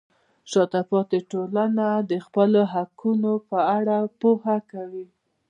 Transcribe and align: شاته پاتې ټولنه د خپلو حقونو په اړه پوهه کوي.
شاته 0.51 0.81
پاتې 0.89 1.19
ټولنه 1.31 1.87
د 2.09 2.11
خپلو 2.25 2.61
حقونو 2.73 3.31
په 3.49 3.57
اړه 3.77 3.97
پوهه 4.19 4.57
کوي. 4.71 5.05